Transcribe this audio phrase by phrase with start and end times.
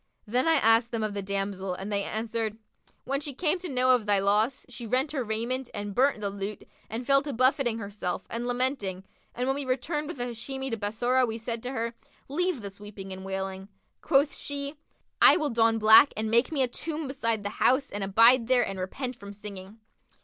[0.25, 2.57] Then I asked them of the damsel, and they answered,
[3.03, 6.31] 'When she came to know of thy loss, she rent her raiment and burnt the
[6.31, 9.03] lute and fell to buffeting herself and lamenting
[9.35, 11.93] and when we returned with the Hashimi to Bassorah we said to her,
[12.29, 13.67] 'Leave this weeping and wailing.'
[14.01, 14.75] Quoth she,
[15.21, 18.65] 'I will don black and make me a tomb beside the house and abide there
[18.67, 19.77] and repent from singing.'